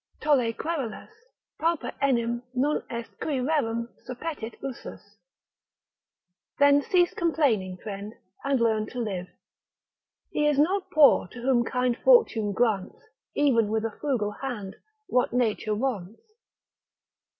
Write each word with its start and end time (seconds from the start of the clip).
———tolle 0.19 0.51
querelas, 0.51 1.11
Pauper 1.59 1.91
enim 2.01 2.41
non 2.55 2.81
est 2.89 3.07
cui 3.19 3.39
rerum 3.39 3.87
suppetit 4.03 4.55
usus, 4.63 5.15
Then 6.57 6.81
cease 6.81 7.13
complaining, 7.13 7.77
friend, 7.77 8.15
and 8.43 8.59
learn 8.59 8.87
to 8.87 8.99
live. 8.99 9.27
He 10.31 10.47
is 10.47 10.57
not 10.57 10.89
poor 10.89 11.27
to 11.27 11.41
whom 11.43 11.63
kind 11.63 11.95
fortune 11.95 12.51
grants, 12.51 12.97
Even 13.35 13.67
with 13.67 13.85
a 13.85 13.91
frugal 14.01 14.31
hand, 14.41 14.75
what 15.07 15.33
Nature 15.33 15.75
wants. 15.75 16.19